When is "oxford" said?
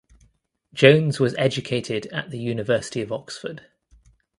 3.11-3.67